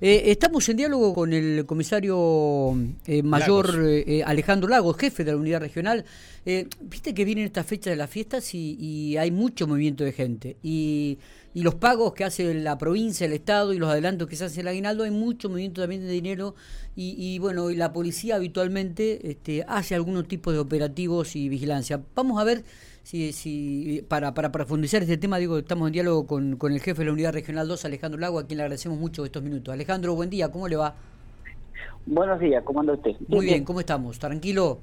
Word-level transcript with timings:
Eh, 0.00 0.30
estamos 0.30 0.68
en 0.68 0.76
diálogo 0.76 1.12
con 1.12 1.32
el 1.32 1.66
comisario 1.66 2.76
eh, 3.04 3.24
mayor 3.24 3.84
eh, 3.84 4.22
Alejandro 4.24 4.68
Lagos, 4.68 4.96
jefe 4.96 5.24
de 5.24 5.32
la 5.32 5.36
unidad 5.36 5.60
regional. 5.60 6.04
Viste 6.80 7.12
que 7.12 7.26
vienen 7.26 7.44
estas 7.44 7.66
fechas 7.66 7.92
de 7.92 7.96
las 7.96 8.08
fiestas 8.08 8.54
y, 8.54 9.16
hay 9.18 9.30
mucho 9.30 9.66
movimiento 9.66 10.04
de 10.04 10.12
gente. 10.12 10.56
Y, 10.62 11.18
los 11.54 11.74
pagos 11.74 12.14
que 12.14 12.22
hace 12.22 12.54
la 12.54 12.78
provincia, 12.78 13.26
el 13.26 13.32
Estado 13.32 13.72
y 13.72 13.78
los 13.78 13.90
adelantos 13.90 14.28
que 14.28 14.36
se 14.36 14.44
hace 14.44 14.60
el 14.60 14.68
aguinaldo, 14.68 15.02
hay 15.02 15.10
mucho 15.10 15.48
movimiento 15.48 15.80
también 15.80 16.02
de 16.06 16.12
dinero. 16.12 16.54
Y, 16.94 17.38
bueno, 17.40 17.70
y 17.70 17.76
la 17.76 17.92
policía 17.92 18.36
habitualmente 18.36 19.28
este, 19.28 19.64
hace 19.66 19.96
algunos 19.96 20.28
tipos 20.28 20.54
de 20.54 20.60
operativos 20.60 21.34
y 21.34 21.48
vigilancia. 21.48 22.00
Vamos 22.14 22.40
a 22.40 22.44
ver 22.44 22.64
si, 23.08 23.32
si 23.32 24.02
para, 24.02 24.34
para 24.34 24.52
profundizar 24.52 25.00
este 25.00 25.16
tema, 25.16 25.38
digo, 25.38 25.56
estamos 25.56 25.88
en 25.88 25.94
diálogo 25.94 26.26
con, 26.26 26.56
con 26.56 26.74
el 26.74 26.80
jefe 26.80 27.00
de 27.00 27.06
la 27.06 27.12
Unidad 27.12 27.32
Regional 27.32 27.66
2, 27.66 27.86
Alejandro 27.86 28.20
Lago, 28.20 28.38
a 28.38 28.46
quien 28.46 28.58
le 28.58 28.64
agradecemos 28.64 28.98
mucho 28.98 29.24
estos 29.24 29.42
minutos. 29.42 29.72
Alejandro, 29.72 30.14
buen 30.14 30.28
día, 30.28 30.52
¿cómo 30.52 30.68
le 30.68 30.76
va? 30.76 30.94
Buenos 32.04 32.38
días, 32.38 32.62
¿cómo 32.64 32.80
anda 32.80 32.92
usted? 32.92 33.12
Muy 33.26 33.46
bien, 33.46 33.64
¿cómo 33.64 33.80
estamos? 33.80 34.18
¿Tranquilo? 34.18 34.80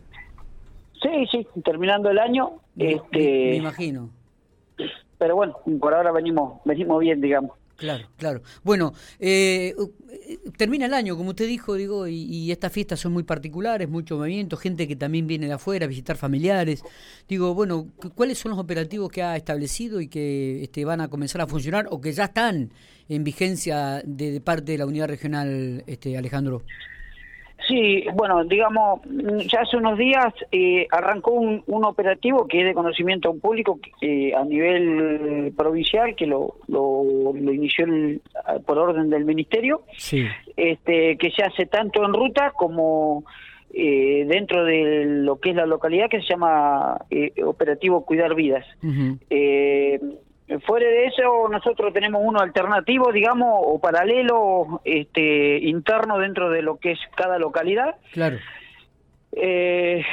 Sí, 1.04 1.28
sí, 1.30 1.48
terminando 1.64 2.10
el 2.10 2.18
año. 2.18 2.54
Me, 2.74 2.94
este, 2.94 3.20
me 3.20 3.56
imagino. 3.58 4.10
Pero 5.20 5.36
bueno, 5.36 5.60
por 5.80 5.94
ahora 5.94 6.12
venimos, 6.12 6.62
venimos 6.66 7.00
bien, 7.02 7.22
digamos. 7.22 7.52
Claro, 7.78 8.08
claro. 8.18 8.42
Bueno, 8.64 8.94
eh, 9.20 9.76
termina 10.58 10.86
el 10.86 10.94
año, 10.94 11.18
como 11.18 11.32
usted 11.32 11.48
dijo, 11.48 11.76
digo, 11.76 12.08
y, 12.08 12.52
estas 12.52 12.72
fiestas 12.72 13.00
son 13.02 13.12
muy 13.12 13.24
particulares, 13.24 13.90
mucho 13.90 14.18
movimiento, 14.18 14.56
gente 14.56 14.88
que 14.88 14.96
también 14.96 15.28
viene 15.28 15.48
de 15.48 15.54
afuera 15.54 15.86
a 15.86 15.90
visitar 15.90 16.16
familiares. 16.16 16.84
Digo, 17.28 17.54
bueno, 17.54 17.88
¿cuáles 18.16 18.38
son 18.38 18.52
los 18.52 18.60
operativos 18.60 19.12
que 19.12 19.24
ha 19.24 19.36
establecido 19.36 20.00
y 20.00 20.08
que 20.08 20.64
este, 20.64 20.86
van 20.86 21.02
a 21.02 21.10
comenzar 21.10 21.42
a 21.42 21.48
funcionar 21.48 21.88
o 21.90 22.00
que 22.00 22.14
ya 22.14 22.26
están 22.26 22.72
en 23.10 23.24
vigencia 23.24 24.02
de, 24.06 24.40
parte 24.40 24.72
de 24.72 24.78
la 24.78 24.86
unidad 24.86 25.08
regional, 25.08 25.84
este, 25.86 26.18
Alejandro? 26.18 26.64
Sí, 27.68 28.06
bueno, 28.14 28.44
digamos, 28.44 29.02
ya 29.48 29.62
hace 29.62 29.78
unos 29.78 29.98
días 29.98 30.34
eh, 30.52 30.86
arrancó 30.92 31.32
un, 31.32 31.64
operativo 31.68 32.48
que 32.48 32.60
es 32.60 32.66
de 32.66 32.74
conocimiento 32.74 33.34
público 33.36 33.80
eh, 34.02 34.34
a 34.36 34.44
nivel 34.44 35.54
provincial, 35.58 36.16
que 36.16 36.28
lo, 36.28 36.58
lo, 36.68 37.04
inició 37.36 37.88
por 38.66 38.78
orden 38.78 39.10
del 39.10 39.26
ministerio, 39.26 39.82
sí. 39.98 40.28
este, 40.56 41.18
que 41.18 41.32
se 41.32 41.44
hace 41.44 41.66
tanto 41.66 42.06
en 42.06 42.14
ruta 42.14 42.52
como 42.52 43.24
eh, 43.74 44.26
dentro 44.28 44.64
de 44.64 45.06
lo 45.06 45.40
que 45.40 45.52
es 45.52 45.56
la 45.56 45.66
localidad, 45.66 46.10
que 46.10 46.22
se 46.22 46.28
llama 46.28 47.00
Operativo 47.44 48.06
Cuidar 48.06 48.36
Vidas. 48.36 48.66
Fuera 50.66 50.88
de 50.88 51.06
eso, 51.08 51.48
nosotros 51.50 51.92
tenemos 51.92 52.22
uno 52.24 52.40
alternativo, 52.40 53.12
digamos, 53.12 53.50
o 53.52 53.80
paralelo, 53.80 54.80
este, 54.86 55.58
interno 55.58 56.20
dentro 56.20 56.52
de 56.52 56.62
lo 56.62 56.78
que 56.78 56.92
es 56.92 57.00
cada 57.16 57.40
localidad. 57.40 57.96
Claro. 58.12 58.38
Eh, 59.32 60.06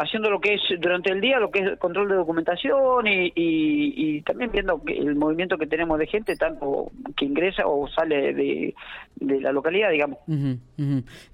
haciendo 0.00 0.30
lo 0.30 0.40
que 0.40 0.54
es 0.54 0.60
durante 0.80 1.10
el 1.10 1.20
día, 1.20 1.38
lo 1.38 1.50
que 1.50 1.60
es 1.60 1.78
control 1.78 2.08
de 2.08 2.14
documentación 2.14 3.06
y, 3.06 4.22
también 4.22 4.50
viendo 4.52 4.80
el 4.86 5.16
movimiento 5.16 5.58
que 5.58 5.66
tenemos 5.66 5.98
de 5.98 6.06
gente, 6.06 6.36
tanto 6.36 6.90
que 7.16 7.24
ingresa 7.24 7.66
o 7.66 7.88
sale 7.88 8.32
de, 8.32 8.74
la 9.20 9.52
localidad, 9.52 9.90
digamos. 9.90 10.18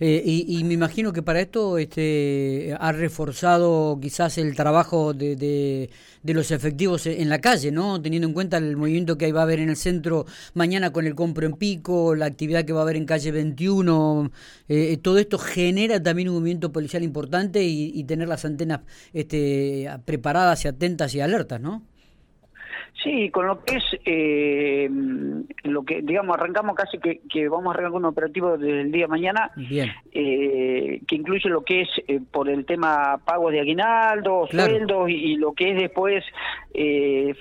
Eh, 0.00 0.22
y, 0.24 0.64
me 0.64 0.74
imagino 0.74 1.12
que 1.12 1.22
para 1.22 1.40
esto 1.40 1.78
este, 1.78 2.74
ha 2.78 2.92
reforzado 2.92 3.98
quizás 4.00 4.38
el 4.38 4.54
trabajo 4.54 5.14
de, 5.14 5.36
de, 5.36 6.34
los 6.34 6.50
efectivos 6.50 7.06
en 7.06 7.28
la 7.28 7.40
calle, 7.40 7.70
¿no? 7.70 8.00
Teniendo 8.02 8.28
en 8.28 8.34
cuenta 8.34 8.58
el 8.58 8.76
movimiento 8.76 9.16
que 9.16 9.32
va 9.32 9.40
a 9.40 9.42
haber 9.44 9.60
en 9.60 9.70
el 9.70 9.76
centro 9.76 10.26
mañana 10.54 10.92
con 10.92 11.06
el 11.06 11.14
compro 11.14 11.46
en 11.46 11.54
pico, 11.54 12.14
la 12.14 12.26
actividad 12.26 12.64
que 12.64 12.72
va 12.72 12.80
a 12.80 12.82
haber 12.82 12.96
en 12.96 13.06
calle 13.06 13.32
21, 13.32 14.30
eh, 14.68 14.98
todo 15.00 15.18
esto 15.18 15.38
genera 15.38 16.02
también 16.02 16.28
un 16.28 16.36
movimiento 16.36 16.70
policial 16.70 17.02
importante 17.02 17.62
y, 17.64 17.92
y 17.94 18.04
tener 18.04 18.28
las 18.28 18.44
antenas 18.48 18.80
este, 19.12 19.88
preparadas 20.04 20.64
y 20.64 20.68
atentas 20.68 21.14
y 21.14 21.20
alertas, 21.20 21.60
¿no? 21.60 21.82
Sí, 23.02 23.30
con 23.30 23.46
lo 23.46 23.64
que 23.64 23.76
es, 23.76 23.84
eh, 24.04 24.90
lo 25.62 25.84
que 25.84 26.02
digamos, 26.02 26.36
arrancamos 26.36 26.74
casi 26.74 26.98
que, 26.98 27.20
que, 27.30 27.48
vamos 27.48 27.68
a 27.68 27.70
arrancar 27.78 27.92
un 27.92 28.04
operativo 28.06 28.58
desde 28.58 28.80
el 28.80 28.90
día 28.90 29.04
de 29.04 29.08
mañana, 29.08 29.52
Bien. 29.54 29.92
Eh, 30.10 31.00
que 31.06 31.14
incluye 31.14 31.48
lo 31.48 31.62
que 31.62 31.82
es 31.82 31.88
eh, 32.08 32.20
por 32.28 32.48
el 32.48 32.64
tema 32.64 33.20
pagos 33.24 33.52
de 33.52 33.60
aguinaldo, 33.60 34.48
sueldos 34.50 35.10
y, 35.10 35.36
lo 35.36 35.52
que 35.52 35.70
es 35.70 35.76
después 35.76 36.24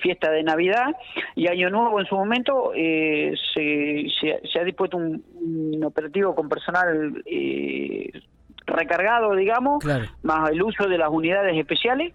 fiesta 0.00 0.30
de 0.30 0.42
Navidad 0.42 0.94
y 1.34 1.48
Año 1.48 1.70
Nuevo 1.70 2.00
en 2.00 2.06
su 2.06 2.14
momento 2.14 2.72
se, 2.74 3.34
se, 4.20 4.58
ha 4.58 4.64
dispuesto 4.64 4.96
un, 4.96 5.82
operativo 5.84 6.34
con 6.34 6.48
personal 6.48 7.22
recargado, 8.68 9.34
digamos, 9.34 9.84
más 10.22 10.50
el 10.50 10.62
uso 10.62 10.86
de 10.86 10.98
las 10.98 11.10
unidades 11.10 11.56
especiales. 11.56 12.14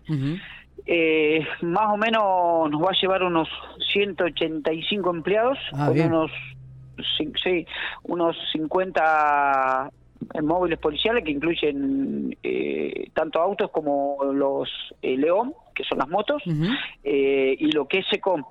Eh, 0.86 1.46
más 1.62 1.94
o 1.94 1.98
menos 1.98 2.70
nos 2.70 2.82
va 2.82 2.90
a 2.90 3.00
llevar 3.00 3.24
unos 3.24 3.48
185 3.94 5.10
empleados, 5.12 5.58
ah, 5.74 5.88
con 5.88 6.00
unos, 6.00 6.32
sí, 7.42 7.66
unos 8.04 8.36
50 8.52 9.90
móviles 10.42 10.80
policiales 10.80 11.24
que 11.24 11.32
incluyen 11.32 12.38
eh, 12.44 13.10
tanto 13.14 13.40
autos 13.40 13.72
como 13.72 14.18
los 14.34 14.70
eh, 15.02 15.18
León, 15.18 15.54
que 15.74 15.84
son 15.84 16.00
las 16.00 16.10
motos, 16.10 16.44
y 16.46 17.72
lo 17.72 17.88
que 17.88 18.00
es 18.00 18.06
SECOM. 18.10 18.44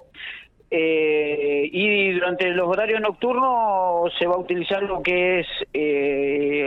Y 0.74 2.12
durante 2.12 2.50
los 2.50 2.66
horarios 2.66 3.00
nocturnos 3.00 4.12
se 4.18 4.26
va 4.26 4.34
a 4.34 4.38
utilizar 4.38 4.82
lo 4.82 5.02
que 5.02 5.40
es 5.40 5.46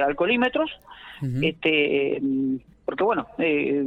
alcoholímetros, 0.02 0.72
este, 1.42 2.22
porque 2.86 3.04
bueno, 3.04 3.28
eh, 3.40 3.84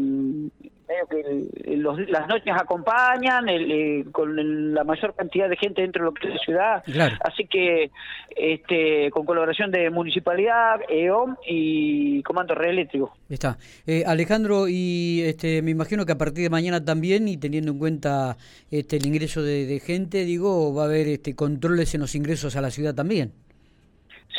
medio 0.88 1.06
que 1.06 2.10
las 2.10 2.28
noches 2.28 2.54
acompañan 2.58 3.48
eh, 3.48 4.04
con 4.10 4.74
la 4.74 4.84
mayor 4.84 5.14
cantidad 5.14 5.48
de 5.48 5.56
gente 5.56 5.82
dentro 5.82 6.04
de 6.04 6.10
lo 6.10 6.14
que 6.14 6.28
es 6.28 6.34
la 6.34 6.40
ciudad. 6.40 6.82
Así 7.20 7.46
que 7.46 7.90
este, 8.36 9.10
con 9.10 9.26
colaboración 9.26 9.70
de 9.70 9.90
Municipalidad, 9.90 10.80
EOM 10.88 11.36
y 11.46 12.22
Comando 12.22 12.54
Reeléctrico. 12.54 13.16
Está. 13.28 13.58
Eh, 13.86 14.04
Alejandro, 14.06 14.68
y 14.68 15.22
este, 15.24 15.62
me 15.62 15.70
imagino 15.70 16.06
que 16.06 16.12
a 16.12 16.18
partir 16.18 16.44
de 16.44 16.50
mañana 16.50 16.84
también, 16.84 17.28
y 17.28 17.36
teniendo 17.36 17.72
en 17.72 17.78
cuenta 17.78 18.36
este, 18.70 18.96
el 18.96 19.06
ingreso 19.06 19.42
de, 19.42 19.80
gente, 19.84 20.24
digo, 20.24 20.74
va 20.74 20.82
a 20.82 20.86
haber 20.86 21.08
este, 21.08 21.34
controles 21.34 21.94
en 21.94 22.00
los 22.00 22.14
ingresos 22.14 22.56
a 22.56 22.60
la 22.60 22.70
ciudad 22.70 22.94
también. 22.94 23.32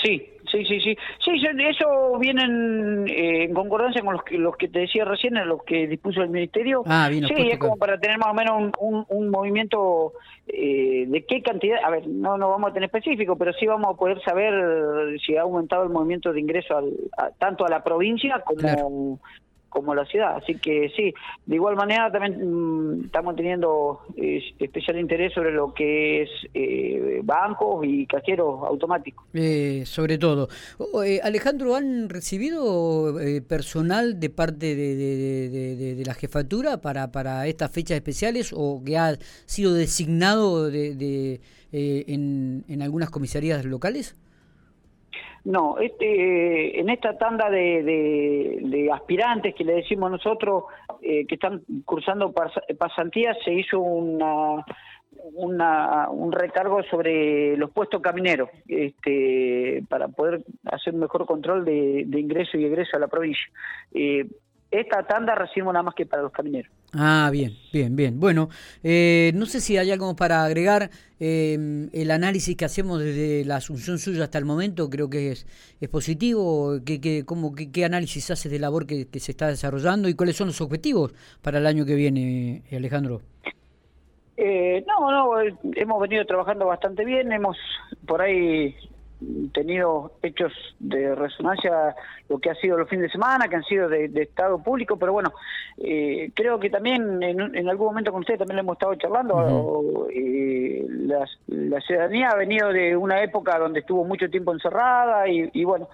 Sí, 0.01 0.29
sí, 0.49 0.65
sí, 0.65 0.79
sí. 0.79 0.97
Sí, 1.23 1.31
eso 1.67 2.17
vienen 2.19 3.05
eh, 3.07 3.43
en 3.45 3.53
concordancia 3.53 4.01
con 4.01 4.13
los 4.13 4.23
que, 4.23 4.37
los 4.37 4.55
que 4.55 4.69
te 4.69 4.79
decía 4.79 5.03
recién, 5.03 5.33
los 5.47 5.63
que 5.63 5.87
dispuso 5.87 6.21
el 6.21 6.29
Ministerio. 6.29 6.83
Ah, 6.85 7.09
sí, 7.11 7.49
es 7.51 7.57
como 7.59 7.75
para 7.75 7.99
tener 7.99 8.17
más 8.17 8.29
o 8.29 8.33
menos 8.33 8.71
un, 8.79 9.05
un, 9.09 9.29
movimiento 9.29 10.13
eh, 10.47 11.05
de 11.07 11.25
qué 11.25 11.41
cantidad, 11.41 11.83
a 11.83 11.89
ver, 11.89 12.07
no, 12.07 12.37
no 12.37 12.49
vamos 12.49 12.71
a 12.71 12.73
tener 12.73 12.87
específico, 12.87 13.35
pero 13.35 13.51
sí 13.53 13.65
vamos 13.65 13.93
a 13.93 13.97
poder 13.97 14.21
saber 14.21 15.19
si 15.25 15.35
ha 15.35 15.41
aumentado 15.41 15.83
el 15.83 15.89
movimiento 15.89 16.31
de 16.31 16.39
ingreso 16.39 16.77
al, 16.77 16.93
tanto 17.37 17.65
a 17.65 17.69
la 17.69 17.83
provincia 17.83 18.41
como 18.45 19.19
como 19.69 19.95
la 19.95 20.05
ciudad. 20.05 20.35
Así 20.35 20.55
que 20.55 20.91
sí, 20.95 21.13
de 21.45 21.55
igual 21.55 21.75
manera 21.75 22.11
también 22.11 22.39
mm, 22.39 23.05
estamos 23.05 23.35
teniendo 23.35 24.01
eh, 24.17 24.41
especial 24.59 24.99
interés 24.99 25.33
sobre 25.33 25.51
lo 25.51 25.73
que 25.73 26.23
es 26.23 26.29
eh, 26.53 27.21
bancos 27.23 27.85
y 27.85 28.05
cajeros 28.05 28.61
automáticos. 28.63 29.25
Eh, 29.33 29.83
sobre 29.85 30.17
todo. 30.17 30.49
Alejandro, 31.23 31.75
¿han 31.75 32.09
recibido 32.09 33.15
personal 33.47 34.19
de 34.19 34.29
parte 34.29 34.75
de, 34.75 36.03
la 36.05 36.13
jefatura 36.13 36.81
para, 36.81 37.11
para 37.11 37.45
estas 37.47 37.71
fechas 37.71 37.95
especiales 37.95 38.53
o 38.55 38.81
que 38.83 38.97
ha 38.97 39.15
sido 39.45 39.73
designado 39.73 40.69
de, 40.69 41.41
en, 41.71 42.63
en 42.67 42.81
algunas 42.81 43.09
comisarías 43.09 43.65
locales? 43.65 44.15
No, 45.49 45.79
este, 45.79 46.79
en 46.79 46.91
esta 46.91 47.17
tanda 47.17 47.49
de, 47.49 48.87
aspirantes 48.93 49.55
que 49.55 49.63
le 49.63 49.77
decimos 49.77 50.11
nosotros 50.11 50.65
eh, 51.01 51.25
que 51.25 51.35
están 51.35 51.63
cursando 51.85 52.31
pasantías 52.77 53.35
se 53.43 53.53
hizo 53.53 53.79
una, 53.79 54.63
un 56.11 56.31
recargo 56.31 56.83
sobre 56.83 57.57
los 57.57 57.71
puestos 57.71 57.99
camineros 57.99 58.51
este, 58.67 59.83
para 59.89 60.07
poder 60.09 60.43
hacer 60.65 60.93
un 60.93 60.99
mejor 60.99 61.25
control 61.25 61.65
de, 61.65 62.01
ingreso 62.01 62.55
y 62.55 62.65
egreso 62.65 62.97
a 62.97 62.99
la 62.99 63.07
provincia. 63.07 63.49
Eh, 63.91 64.27
esta 64.69 65.01
tanda 65.07 65.33
recibimos 65.33 65.73
nada 65.73 65.81
más 65.81 65.95
que 65.95 66.05
para 66.05 66.21
los 66.21 66.31
camineros. 66.31 66.71
Ah, 66.93 67.29
bien, 67.31 67.53
bien, 67.71 67.95
bien. 67.95 68.19
Bueno, 68.19 68.49
eh, 68.83 69.31
no 69.35 69.45
sé 69.45 69.61
si 69.61 69.77
hay 69.77 69.91
algo 69.91 70.15
para 70.15 70.43
agregar. 70.43 70.89
Eh, 71.19 71.87
el 71.91 72.11
análisis 72.11 72.55
que 72.55 72.65
hacemos 72.65 72.99
desde 72.99 73.43
la 73.45 73.57
asunción 73.57 73.99
suya 73.99 74.23
hasta 74.23 74.37
el 74.37 74.45
momento 74.45 74.89
creo 74.89 75.09
que 75.09 75.31
es, 75.31 75.45
es 75.79 75.89
positivo. 75.89 76.79
¿Qué, 76.83 76.99
qué, 76.99 77.25
cómo, 77.25 77.53
qué, 77.53 77.85
análisis 77.85 78.31
hace 78.31 78.49
de 78.49 78.57
labor 78.57 78.87
que, 78.87 79.07
se 79.19 79.31
está 79.31 79.47
desarrollando 79.47 80.09
y 80.09 80.15
cuáles 80.15 80.35
son 80.35 80.47
los 80.47 80.61
objetivos 80.61 81.13
para 81.43 81.59
el 81.59 81.67
año 81.67 81.85
que 81.85 81.93
viene, 81.93 82.63
Alejandro? 82.71 83.21
Eh, 84.37 84.83
no, 84.87 85.11
no, 85.11 85.39
hemos 85.75 86.01
venido 86.01 86.25
trabajando 86.25 86.65
bastante 86.65 87.05
bien. 87.05 87.31
Hemos 87.31 87.57
por 88.07 88.21
ahí 88.21 88.73
tenido 89.53 90.13
hechos 90.21 90.53
de 90.79 91.13
resonancia 91.13 91.95
lo 92.29 92.39
que 92.39 92.51
ha 92.51 92.55
sido 92.55 92.77
los 92.77 92.89
fines 92.89 93.03
de 93.03 93.11
semana, 93.11 93.47
que 93.47 93.57
han 93.57 93.63
sido 93.63 93.89
de, 93.89 94.09
Estado 94.15 94.61
público, 94.63 94.97
pero 94.97 95.13
bueno, 95.13 95.33
eh, 95.77 96.31
creo 96.33 96.59
que 96.59 96.69
también 96.69 97.21
en, 97.21 97.69
algún 97.69 97.87
momento 97.87 98.11
con 98.11 98.21
ustedes 98.21 98.39
también 98.39 98.57
lo 98.57 98.61
hemos 98.61 98.75
estado 98.75 98.95
charlando, 98.95 100.07
eh, 100.13 100.85
la, 100.87 101.81
ciudadanía 101.81 102.29
ha 102.29 102.35
venido 102.35 102.69
de 102.69 102.95
una 102.95 103.21
época 103.21 103.57
donde 103.57 103.81
estuvo 103.81 104.05
mucho 104.05 104.29
tiempo 104.29 104.53
encerrada 104.53 105.27
y, 105.27 105.63
bueno, 105.63 105.89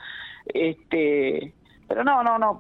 este 0.54 1.54
pero 1.88 2.04
no, 2.04 2.24
no, 2.24 2.40
no, 2.40 2.60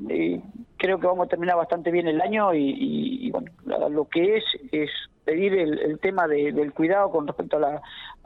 creo 0.77 0.99
que 0.99 1.07
vamos 1.07 1.25
a 1.25 1.29
terminar 1.29 1.57
bastante 1.57 1.91
bien 1.91 2.07
el 2.07 2.21
año 2.21 2.53
y, 2.53 3.31
bueno, 3.31 3.51
lo 3.89 4.05
que 4.05 4.37
es 4.37 4.43
es 4.71 4.89
pedir 5.23 5.53
el, 5.53 5.99
tema 5.99 6.27
del 6.27 6.71
cuidado 6.73 7.09
con 7.11 7.27
respecto 7.27 7.57
a, 7.57 7.59
la, 7.59 7.81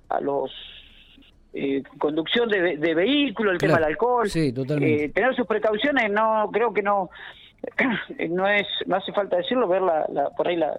a 0.10 0.20
los 0.20 0.52
eh, 1.54 1.84
conducción 1.98 2.48
de, 2.50 2.94
vehículos, 2.94 3.54
el 3.54 3.60
tema 3.60 3.76
del 3.76 3.86
alcohol, 3.86 4.30
sí, 4.30 4.54
eh, 4.82 5.10
tener 5.14 5.36
sus 5.36 5.48
precauciones, 5.48 6.12
no 6.12 6.50
creo 6.52 6.74
que 6.74 6.82
no 6.82 7.10
no 8.30 8.48
es 8.48 8.66
no 8.86 8.96
hace 8.96 9.12
falta 9.12 9.38
decirlo 9.38 9.68
ver 9.68 9.82
la, 9.82 10.30
por 10.36 10.48
ahí 10.48 10.56
la, 10.56 10.78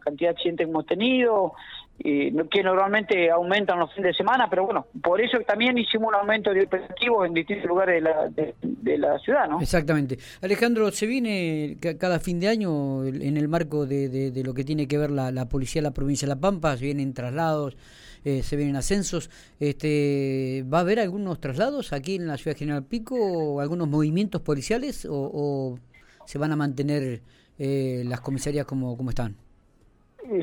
cantidad 0.00 0.30
de 0.30 0.34
accidentes 0.36 0.66
que 0.66 0.70
hemos 0.70 0.86
tenido 0.86 1.52
que 1.98 2.62
normalmente 2.64 3.30
aumentan 3.30 3.78
los 3.78 3.92
fines 3.92 4.12
de 4.12 4.16
semana 4.16 4.48
pero 4.48 4.64
bueno 4.64 4.86
por 5.02 5.20
eso 5.20 5.38
también 5.46 5.76
hicimos 5.78 6.08
un 6.08 6.14
aumento 6.14 6.52
de 6.52 6.64
operativos 6.64 7.26
en 7.26 7.34
distintos 7.34 7.66
lugares 7.66 7.96
de 7.96 8.00
la, 8.00 8.28
de, 8.64 8.98
la 8.98 9.18
ciudad 9.18 9.48
no 9.48 9.60
exactamente. 9.60 10.18
Alejandro 10.40 10.90
se 10.90 11.06
viene 11.06 11.76
cada 11.98 12.18
fin 12.18 12.40
de 12.40 12.48
año 12.48 13.04
en 13.04 13.36
el 13.36 13.48
marco 13.48 13.86
de, 13.86 14.08
de, 14.08 14.44
lo 14.44 14.54
que 14.54 14.64
tiene 14.64 14.88
que 14.88 14.98
ver 14.98 15.10
la, 15.10 15.30
la 15.30 15.48
policía 15.48 15.80
de 15.82 15.88
la 15.88 15.94
provincia 15.94 16.26
de 16.26 16.34
La 16.34 16.40
Pampa 16.40 16.76
se 16.76 16.84
vienen 16.84 17.14
traslados 17.14 17.76
eh, 18.24 18.42
se 18.42 18.56
vienen 18.56 18.76
ascensos. 18.76 19.30
Este, 19.58 20.64
¿Va 20.72 20.78
a 20.78 20.80
haber 20.82 21.00
algunos 21.00 21.40
traslados 21.40 21.92
aquí 21.92 22.16
en 22.16 22.28
la 22.28 22.36
ciudad 22.36 22.54
de 22.54 22.60
General 22.60 22.84
Pico 22.84 23.16
o 23.16 23.60
algunos 23.60 23.88
movimientos 23.88 24.42
policiales 24.42 25.06
o, 25.10 25.78
se 26.26 26.38
van 26.38 26.52
a 26.52 26.56
mantener 26.56 27.20
eh, 27.58 28.02
las 28.06 28.20
comisarías 28.20 28.66
como, 28.66 28.96
como 28.96 29.10
están? 29.10 29.36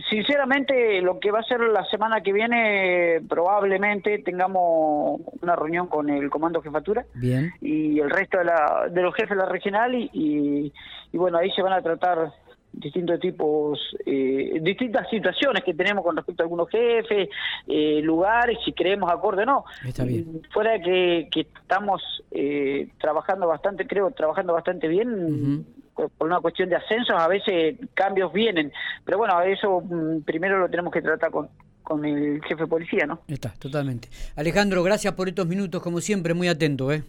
Sinceramente, 0.10 1.02
lo 1.02 1.20
que 1.20 1.32
va 1.32 1.40
a 1.40 1.44
ser 1.44 1.62
la 1.62 1.86
semana 1.86 2.22
que 2.22 2.34
viene, 2.34 3.22
probablemente 3.30 4.20
tengamos 4.20 5.22
una 5.42 5.56
reunión 5.56 5.88
con 5.88 6.10
el 6.10 6.30
Comando 6.30 6.62
Jefatura 6.62 7.06
Bien. 7.16 7.54
y 7.62 8.00
el 8.00 8.10
resto 8.10 8.40
de, 8.40 8.46
la, 8.46 8.90
de 8.92 9.02
los 9.02 9.16
jefes 9.16 9.32
de 9.32 9.36
la 9.38 9.46
regional 9.46 9.96
y, 9.96 10.74
y 11.12 11.18
bueno, 11.18 11.38
ahí 11.38 11.50
se 11.52 11.62
van 11.62 11.74
a 11.74 11.82
tratar 11.82 12.34
distintos 12.74 13.20
tipos, 13.20 13.80
eh, 14.06 14.49
distintas 14.70 15.10
situaciones 15.10 15.64
que 15.64 15.74
tenemos 15.74 16.04
con 16.04 16.16
respecto 16.16 16.44
a 16.44 16.46
algunos 16.46 16.70
jefes, 16.70 17.30
eh, 17.68 18.02
lugares, 18.04 18.58
si 18.64 18.74
creemos 18.74 19.12
acorde 19.12 19.44
o 19.44 19.46
no. 19.46 19.66
Está 19.86 20.04
bien. 20.04 20.42
Fuera 20.52 20.72
de 20.72 20.82
que, 20.82 21.28
que 21.32 21.42
estamos 21.42 22.02
eh, 22.32 22.88
trabajando 23.00 23.48
bastante, 23.48 23.86
creo, 23.88 24.12
trabajando 24.12 24.54
bastante 24.54 24.88
bien. 24.88 25.66
Por 25.94 26.28
una 26.28 26.40
cuestión 26.40 26.70
de 26.70 26.78
ascensos, 26.78 27.16
a 27.18 27.28
veces 27.28 27.78
cambios 27.94 28.32
vienen, 28.32 28.72
pero 29.04 29.18
bueno, 29.18 29.42
eso 29.42 29.82
mm, 29.82 30.22
primero 30.22 30.58
lo 30.58 30.70
tenemos 30.70 30.94
que 30.94 31.02
tratar 31.02 31.30
con, 31.30 31.50
con 31.84 32.06
el 32.06 32.42
jefe 32.44 32.62
de 32.62 32.68
policía, 32.68 33.06
¿no? 33.06 33.20
Está, 33.28 33.54
totalmente. 33.60 34.08
Alejandro, 34.38 34.82
gracias 34.82 35.14
por 35.14 35.28
estos 35.28 35.48
minutos, 35.48 35.82
como 35.82 36.00
siempre, 36.00 36.34
muy 36.34 36.48
atento, 36.48 36.90
¿eh? 36.94 37.04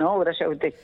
No, 0.00 0.18
gracias 0.18 0.48
a 0.48 0.50
usted. 0.50 0.74